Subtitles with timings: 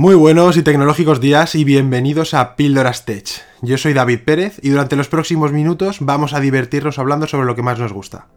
[0.00, 3.28] Muy buenos y tecnológicos días y bienvenidos a Píldoras Tech.
[3.62, 7.56] Yo soy David Pérez y durante los próximos minutos vamos a divertirnos hablando sobre lo
[7.56, 8.28] que más nos gusta.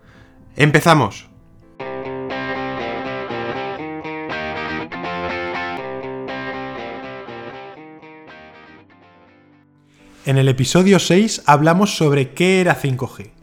[0.56, 1.30] ¡Empezamos!
[10.26, 13.41] En el episodio 6 hablamos sobre qué era 5G.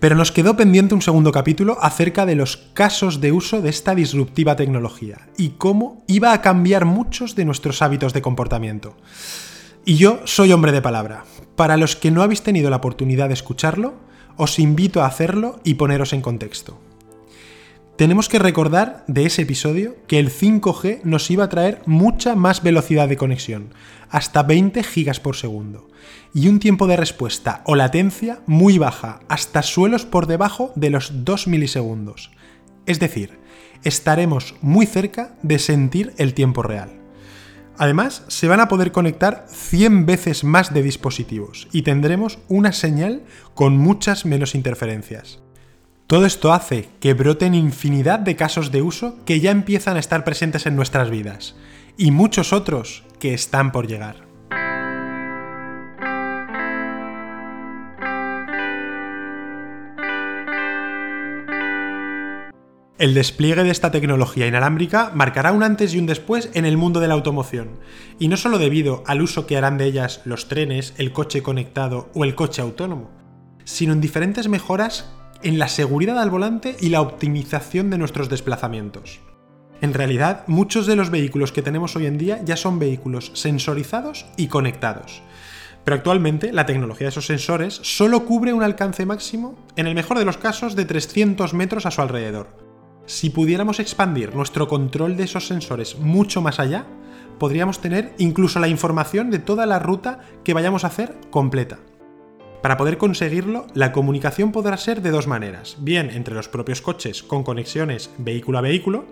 [0.00, 3.94] Pero nos quedó pendiente un segundo capítulo acerca de los casos de uso de esta
[3.94, 8.96] disruptiva tecnología y cómo iba a cambiar muchos de nuestros hábitos de comportamiento.
[9.84, 11.24] Y yo soy hombre de palabra.
[11.56, 13.94] Para los que no habéis tenido la oportunidad de escucharlo,
[14.36, 16.78] os invito a hacerlo y poneros en contexto.
[17.98, 22.62] Tenemos que recordar de ese episodio que el 5G nos iba a traer mucha más
[22.62, 23.74] velocidad de conexión,
[24.08, 25.88] hasta 20 gigas por segundo,
[26.32, 31.24] y un tiempo de respuesta o latencia muy baja, hasta suelos por debajo de los
[31.24, 32.30] 2 milisegundos.
[32.86, 33.40] Es decir,
[33.82, 37.00] estaremos muy cerca de sentir el tiempo real.
[37.78, 43.24] Además, se van a poder conectar 100 veces más de dispositivos y tendremos una señal
[43.54, 45.40] con muchas menos interferencias.
[46.08, 50.24] Todo esto hace que broten infinidad de casos de uso que ya empiezan a estar
[50.24, 51.54] presentes en nuestras vidas,
[51.98, 54.26] y muchos otros que están por llegar.
[62.96, 67.00] El despliegue de esta tecnología inalámbrica marcará un antes y un después en el mundo
[67.00, 67.80] de la automoción,
[68.18, 72.08] y no solo debido al uso que harán de ellas los trenes, el coche conectado
[72.14, 73.10] o el coche autónomo,
[73.64, 75.10] sino en diferentes mejoras
[75.42, 79.20] en la seguridad al volante y la optimización de nuestros desplazamientos.
[79.80, 84.26] En realidad, muchos de los vehículos que tenemos hoy en día ya son vehículos sensorizados
[84.36, 85.22] y conectados.
[85.84, 90.18] Pero actualmente la tecnología de esos sensores solo cubre un alcance máximo, en el mejor
[90.18, 92.48] de los casos, de 300 metros a su alrededor.
[93.06, 96.84] Si pudiéramos expandir nuestro control de esos sensores mucho más allá,
[97.38, 101.78] podríamos tener incluso la información de toda la ruta que vayamos a hacer completa.
[102.68, 107.22] Para poder conseguirlo, la comunicación podrá ser de dos maneras, bien entre los propios coches
[107.22, 109.06] con conexiones vehículo a vehículo,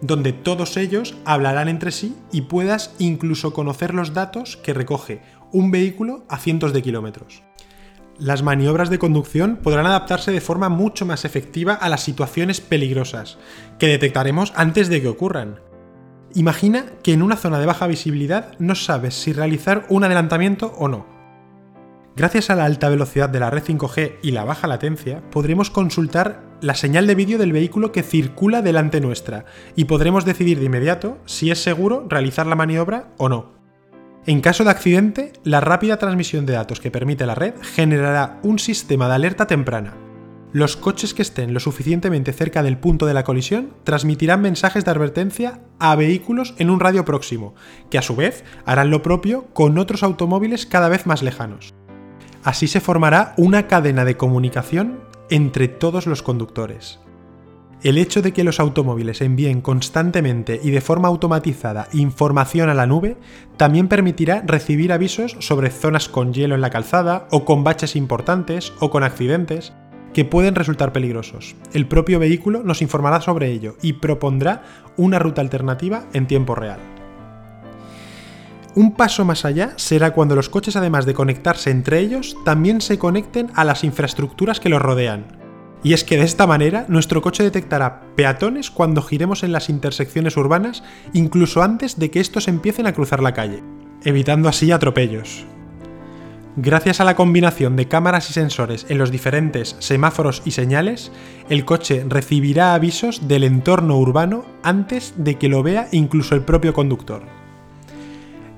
[0.00, 5.20] donde todos ellos hablarán entre sí y puedas incluso conocer los datos que recoge
[5.52, 7.42] un vehículo a cientos de kilómetros.
[8.18, 13.36] Las maniobras de conducción podrán adaptarse de forma mucho más efectiva a las situaciones peligrosas,
[13.78, 15.60] que detectaremos antes de que ocurran.
[16.34, 20.88] Imagina que en una zona de baja visibilidad no sabes si realizar un adelantamiento o
[20.88, 21.11] no,
[22.14, 26.42] Gracias a la alta velocidad de la red 5G y la baja latencia, podremos consultar
[26.60, 29.46] la señal de vídeo del vehículo que circula delante nuestra
[29.76, 33.52] y podremos decidir de inmediato si es seguro realizar la maniobra o no.
[34.26, 38.58] En caso de accidente, la rápida transmisión de datos que permite la red generará un
[38.58, 39.94] sistema de alerta temprana.
[40.52, 44.90] Los coches que estén lo suficientemente cerca del punto de la colisión transmitirán mensajes de
[44.90, 47.54] advertencia a vehículos en un radio próximo,
[47.90, 51.72] que a su vez harán lo propio con otros automóviles cada vez más lejanos.
[52.44, 56.98] Así se formará una cadena de comunicación entre todos los conductores.
[57.82, 62.86] El hecho de que los automóviles envíen constantemente y de forma automatizada información a la
[62.86, 63.16] nube
[63.56, 68.72] también permitirá recibir avisos sobre zonas con hielo en la calzada o con baches importantes
[68.78, 69.72] o con accidentes
[70.14, 71.56] que pueden resultar peligrosos.
[71.72, 74.62] El propio vehículo nos informará sobre ello y propondrá
[74.96, 76.91] una ruta alternativa en tiempo real.
[78.74, 82.98] Un paso más allá será cuando los coches, además de conectarse entre ellos, también se
[82.98, 85.26] conecten a las infraestructuras que los rodean.
[85.82, 90.38] Y es que de esta manera nuestro coche detectará peatones cuando giremos en las intersecciones
[90.38, 93.62] urbanas, incluso antes de que estos empiecen a cruzar la calle,
[94.04, 95.44] evitando así atropellos.
[96.56, 101.12] Gracias a la combinación de cámaras y sensores en los diferentes semáforos y señales,
[101.50, 106.72] el coche recibirá avisos del entorno urbano antes de que lo vea incluso el propio
[106.72, 107.41] conductor.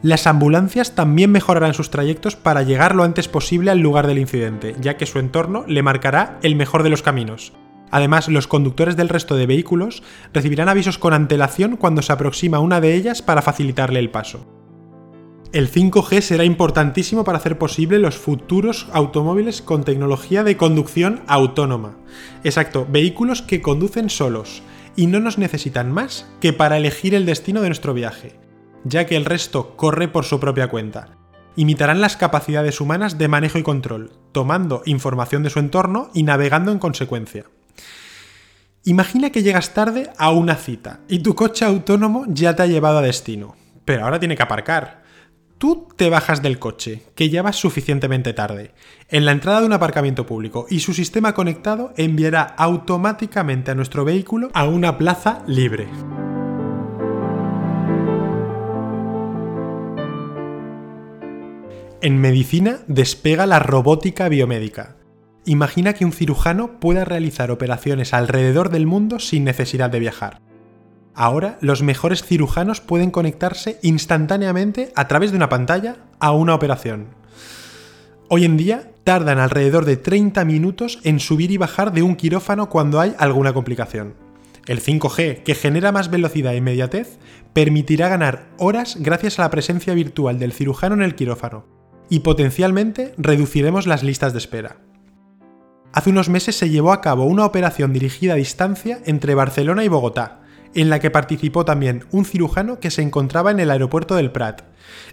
[0.05, 4.77] Las ambulancias también mejorarán sus trayectos para llegar lo antes posible al lugar del incidente,
[4.79, 7.55] ya que su entorno le marcará el mejor de los caminos.
[7.91, 10.03] Además, los conductores del resto de vehículos
[10.35, 14.45] recibirán avisos con antelación cuando se aproxima una de ellas para facilitarle el paso.
[15.53, 21.97] El 5G será importantísimo para hacer posible los futuros automóviles con tecnología de conducción autónoma.
[22.43, 24.63] Exacto, vehículos que conducen solos
[24.97, 28.44] y no nos necesitan más que para elegir el destino de nuestro viaje
[28.85, 31.17] ya que el resto corre por su propia cuenta.
[31.57, 36.73] Imitarán las capacidades humanas de manejo y control, tomando información de su entorno y navegando
[36.73, 37.45] en consecuencia.
[38.85, 42.99] Imagina que llegas tarde a una cita y tu coche autónomo ya te ha llevado
[42.99, 45.03] a destino, pero ahora tiene que aparcar.
[45.57, 48.75] Tú te bajas del coche, que ya vas suficientemente tarde,
[49.09, 54.05] en la entrada de un aparcamiento público y su sistema conectado enviará automáticamente a nuestro
[54.05, 55.89] vehículo a una plaza libre.
[62.05, 64.97] En medicina despega la robótica biomédica.
[65.47, 70.43] Imagina que un cirujano pueda realizar operaciones alrededor del mundo sin necesidad de viajar.
[71.15, 77.07] Ahora los mejores cirujanos pueden conectarse instantáneamente a través de una pantalla a una operación.
[78.29, 82.69] Hoy en día tardan alrededor de 30 minutos en subir y bajar de un quirófano
[82.69, 84.13] cuando hay alguna complicación.
[84.67, 87.19] El 5G, que genera más velocidad e inmediatez,
[87.55, 91.65] permitirá ganar horas gracias a la presencia virtual del cirujano en el quirófano,
[92.09, 94.77] y potencialmente reduciremos las listas de espera.
[95.93, 99.89] Hace unos meses se llevó a cabo una operación dirigida a distancia entre Barcelona y
[99.89, 100.41] Bogotá,
[100.75, 104.63] en la que participó también un cirujano que se encontraba en el aeropuerto del Prat.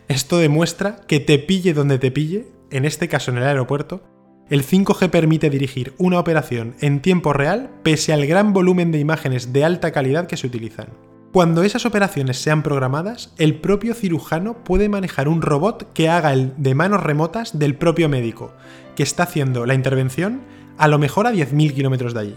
[0.07, 4.01] Esto demuestra que te pille donde te pille, en este caso en el aeropuerto,
[4.49, 9.53] el 5G permite dirigir una operación en tiempo real pese al gran volumen de imágenes
[9.53, 10.89] de alta calidad que se utilizan.
[11.31, 16.51] Cuando esas operaciones sean programadas, el propio cirujano puede manejar un robot que haga el
[16.57, 18.51] de manos remotas del propio médico,
[18.97, 20.41] que está haciendo la intervención
[20.77, 22.35] a lo mejor a 10.000 kilómetros de allí.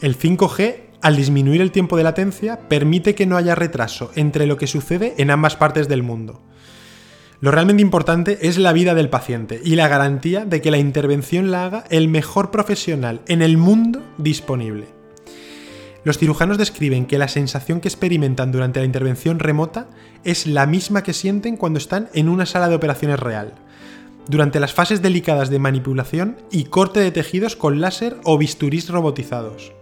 [0.00, 4.56] El 5G, al disminuir el tiempo de latencia, permite que no haya retraso entre lo
[4.56, 6.42] que sucede en ambas partes del mundo.
[7.40, 11.52] Lo realmente importante es la vida del paciente y la garantía de que la intervención
[11.52, 14.97] la haga el mejor profesional en el mundo disponible.
[16.08, 19.90] Los cirujanos describen que la sensación que experimentan durante la intervención remota
[20.24, 23.52] es la misma que sienten cuando están en una sala de operaciones real,
[24.26, 29.74] durante las fases delicadas de manipulación y corte de tejidos con láser o bisturís robotizados.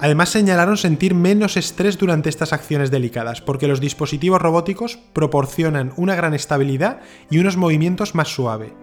[0.00, 6.16] Además señalaron sentir menos estrés durante estas acciones delicadas, porque los dispositivos robóticos proporcionan una
[6.16, 8.74] gran estabilidad y unos movimientos más suave,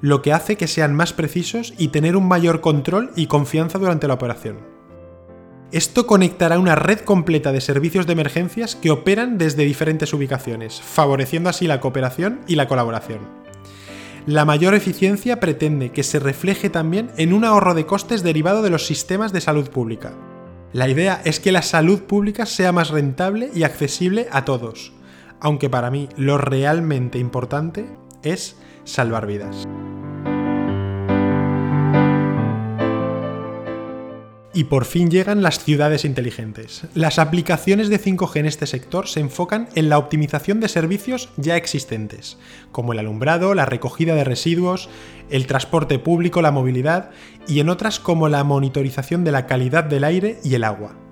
[0.00, 4.06] lo que hace que sean más precisos y tener un mayor control y confianza durante
[4.06, 4.77] la operación.
[5.70, 11.50] Esto conectará una red completa de servicios de emergencias que operan desde diferentes ubicaciones, favoreciendo
[11.50, 13.20] así la cooperación y la colaboración.
[14.26, 18.70] La mayor eficiencia pretende que se refleje también en un ahorro de costes derivado de
[18.70, 20.12] los sistemas de salud pública,
[20.72, 24.92] la idea es que la salud pública sea más rentable y accesible a todos,
[25.40, 27.88] aunque para mí lo realmente importante
[28.22, 29.66] es salvar vidas.
[34.54, 36.82] Y por fin llegan las ciudades inteligentes.
[36.94, 41.56] Las aplicaciones de 5G en este sector se enfocan en la optimización de servicios ya
[41.56, 42.38] existentes,
[42.72, 44.88] como el alumbrado, la recogida de residuos,
[45.28, 47.10] el transporte público, la movilidad,
[47.46, 51.07] y en otras como la monitorización de la calidad del aire y el agua.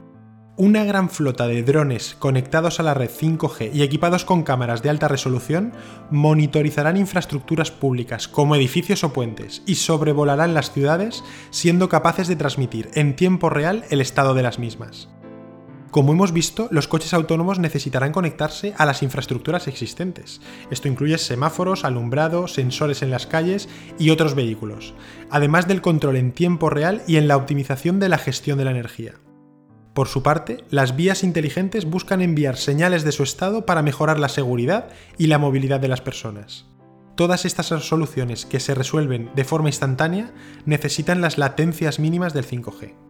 [0.59, 4.89] Una gran flota de drones conectados a la red 5G y equipados con cámaras de
[4.89, 5.75] alta resolución
[6.11, 12.89] monitorizarán infraestructuras públicas como edificios o puentes y sobrevolarán las ciudades siendo capaces de transmitir
[12.95, 15.11] en tiempo real el estado de las mismas.
[15.91, 20.41] Como hemos visto, los coches autónomos necesitarán conectarse a las infraestructuras existentes.
[20.71, 23.69] Esto incluye semáforos, alumbrado, sensores en las calles
[23.99, 24.95] y otros vehículos,
[25.29, 28.71] además del control en tiempo real y en la optimización de la gestión de la
[28.71, 29.17] energía.
[29.97, 34.29] Por su parte, las vías inteligentes buscan enviar señales de su estado para mejorar la
[34.29, 36.67] seguridad y la movilidad de las personas.
[37.15, 40.35] Todas estas soluciones que se resuelven de forma instantánea
[40.67, 43.06] necesitan las latencias mínimas del 5G.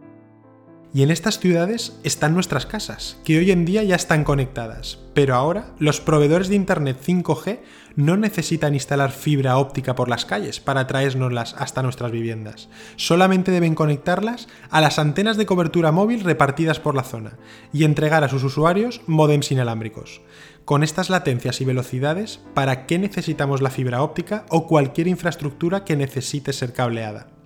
[0.97, 5.35] Y en estas ciudades están nuestras casas, que hoy en día ya están conectadas, pero
[5.35, 7.59] ahora los proveedores de Internet 5G
[7.95, 13.75] no necesitan instalar fibra óptica por las calles para traérnoslas hasta nuestras viviendas, solamente deben
[13.75, 17.37] conectarlas a las antenas de cobertura móvil repartidas por la zona
[17.71, 20.21] y entregar a sus usuarios modems inalámbricos.
[20.65, 25.95] Con estas latencias y velocidades, ¿para qué necesitamos la fibra óptica o cualquier infraestructura que
[25.95, 27.36] necesite ser cableada?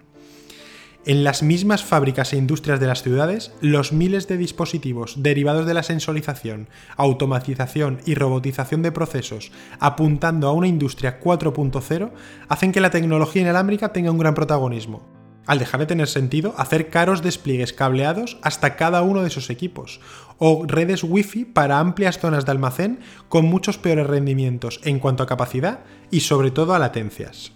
[1.03, 5.73] En las mismas fábricas e industrias de las ciudades, los miles de dispositivos derivados de
[5.73, 12.11] la sensorización, automatización y robotización de procesos apuntando a una industria 4.0
[12.49, 15.01] hacen que la tecnología inalámbrica tenga un gran protagonismo,
[15.47, 20.01] al dejar de tener sentido hacer caros despliegues cableados hasta cada uno de esos equipos,
[20.37, 25.27] o redes Wi-Fi para amplias zonas de almacén con muchos peores rendimientos en cuanto a
[25.27, 25.79] capacidad
[26.11, 27.53] y sobre todo a latencias.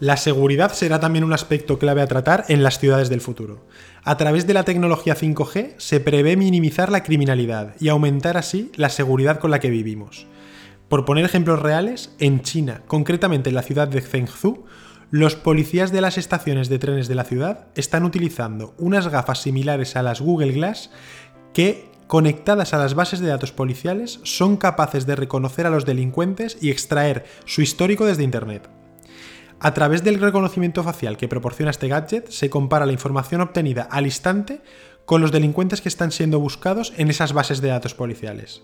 [0.00, 3.66] La seguridad será también un aspecto clave a tratar en las ciudades del futuro.
[4.02, 8.88] A través de la tecnología 5G se prevé minimizar la criminalidad y aumentar así la
[8.88, 10.26] seguridad con la que vivimos.
[10.88, 14.64] Por poner ejemplos reales, en China, concretamente en la ciudad de Zhengzhou,
[15.10, 19.96] los policías de las estaciones de trenes de la ciudad están utilizando unas gafas similares
[19.96, 20.90] a las Google Glass
[21.52, 26.56] que, conectadas a las bases de datos policiales, son capaces de reconocer a los delincuentes
[26.62, 28.79] y extraer su histórico desde Internet.
[29.62, 34.06] A través del reconocimiento facial que proporciona este gadget, se compara la información obtenida al
[34.06, 34.62] instante
[35.04, 38.62] con los delincuentes que están siendo buscados en esas bases de datos policiales.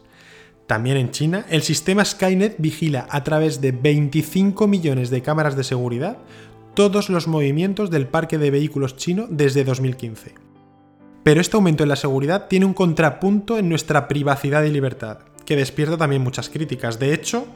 [0.66, 5.64] También en China, el sistema Skynet vigila a través de 25 millones de cámaras de
[5.64, 6.16] seguridad
[6.72, 10.34] todos los movimientos del parque de vehículos chino desde 2015.
[11.22, 15.56] Pero este aumento en la seguridad tiene un contrapunto en nuestra privacidad y libertad, que
[15.56, 16.98] despierta también muchas críticas.
[16.98, 17.46] De hecho,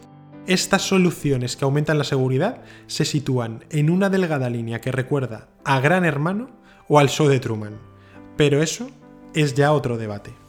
[0.46, 5.80] estas soluciones que aumentan la seguridad se sitúan en una delgada línea que recuerda a
[5.80, 6.50] Gran Hermano
[6.88, 7.78] o al show de Truman.
[8.36, 8.90] Pero eso
[9.34, 10.39] es ya otro debate.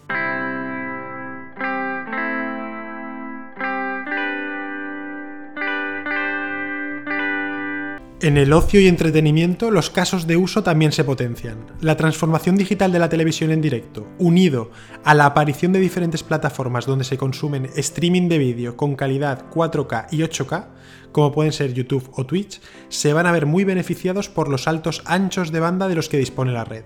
[8.24, 11.66] En el ocio y entretenimiento, los casos de uso también se potencian.
[11.82, 14.70] La transformación digital de la televisión en directo, unido
[15.04, 20.06] a la aparición de diferentes plataformas donde se consumen streaming de vídeo con calidad 4K
[20.12, 20.68] y 8K,
[21.12, 25.02] como pueden ser YouTube o Twitch, se van a ver muy beneficiados por los altos
[25.06, 26.84] anchos de banda de los que dispone la red.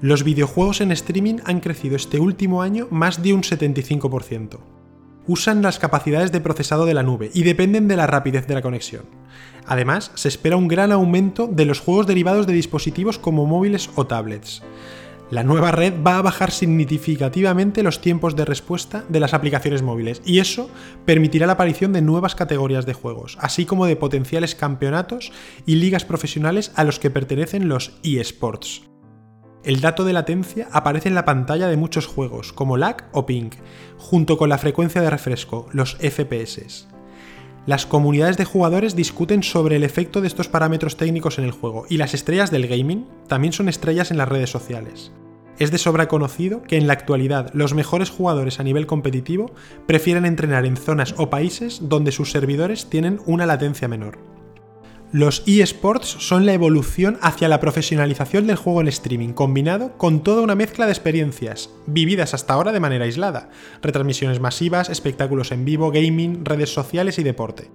[0.00, 4.81] Los videojuegos en streaming han crecido este último año más de un 75%
[5.26, 8.62] usan las capacidades de procesado de la nube y dependen de la rapidez de la
[8.62, 9.04] conexión.
[9.66, 14.06] Además, se espera un gran aumento de los juegos derivados de dispositivos como móviles o
[14.06, 14.62] tablets.
[15.30, 20.20] La nueva red va a bajar significativamente los tiempos de respuesta de las aplicaciones móviles
[20.26, 20.68] y eso
[21.06, 25.32] permitirá la aparición de nuevas categorías de juegos, así como de potenciales campeonatos
[25.64, 28.91] y ligas profesionales a los que pertenecen los eSports.
[29.64, 33.50] El dato de latencia aparece en la pantalla de muchos juegos, como lag o ping,
[33.96, 36.88] junto con la frecuencia de refresco, los FPS.
[37.64, 41.86] Las comunidades de jugadores discuten sobre el efecto de estos parámetros técnicos en el juego,
[41.88, 45.12] y las estrellas del gaming también son estrellas en las redes sociales.
[45.60, 49.52] Es de sobra conocido que en la actualidad los mejores jugadores a nivel competitivo
[49.86, 54.18] prefieren entrenar en zonas o países donde sus servidores tienen una latencia menor.
[55.12, 60.40] Los eSports son la evolución hacia la profesionalización del juego en streaming, combinado con toda
[60.40, 63.50] una mezcla de experiencias, vividas hasta ahora de manera aislada,
[63.82, 67.70] retransmisiones masivas, espectáculos en vivo, gaming, redes sociales y deporte.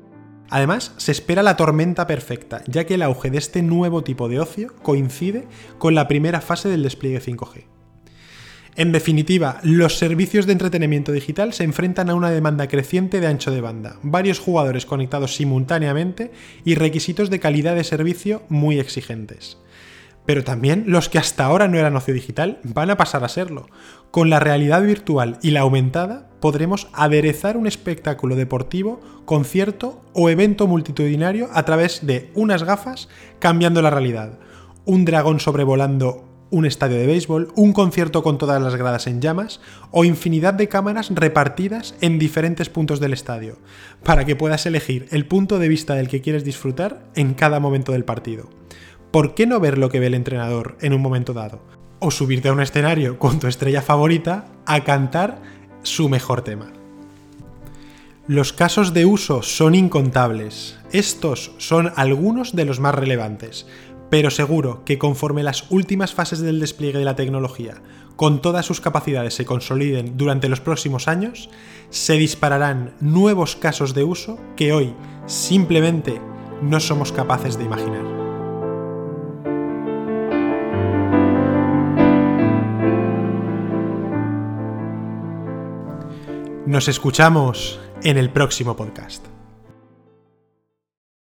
[0.49, 4.39] Además, se espera la tormenta perfecta, ya que el auge de este nuevo tipo de
[4.39, 7.76] ocio coincide con la primera fase del despliegue 5G.
[8.77, 13.49] En definitiva, los servicios de entretenimiento digital se enfrentan a una demanda creciente de ancho
[13.49, 16.31] de banda, varios jugadores conectados simultáneamente
[16.63, 19.57] y requisitos de calidad de servicio muy exigentes.
[20.27, 23.65] Pero también los que hasta ahora no eran ocio digital van a pasar a serlo.
[24.11, 30.67] Con la realidad virtual y la aumentada podremos aderezar un espectáculo deportivo, concierto o evento
[30.67, 34.37] multitudinario a través de unas gafas cambiando la realidad.
[34.85, 39.59] Un dragón sobrevolando un estadio de béisbol, un concierto con todas las gradas en llamas
[39.91, 43.57] o infinidad de cámaras repartidas en diferentes puntos del estadio,
[44.03, 47.91] para que puedas elegir el punto de vista del que quieres disfrutar en cada momento
[47.91, 48.49] del partido.
[49.11, 51.61] ¿Por qué no ver lo que ve el entrenador en un momento dado?
[51.99, 55.41] O subirte a un escenario con tu estrella favorita a cantar
[55.83, 56.71] su mejor tema.
[58.27, 60.77] Los casos de uso son incontables.
[60.91, 63.67] Estos son algunos de los más relevantes,
[64.09, 67.81] pero seguro que conforme las últimas fases del despliegue de la tecnología
[68.15, 71.49] con todas sus capacidades se consoliden durante los próximos años,
[71.89, 74.93] se dispararán nuevos casos de uso que hoy
[75.27, 76.19] simplemente
[76.61, 78.05] no somos capaces de imaginar.
[86.65, 89.26] Nos escuchamos en el próximo podcast.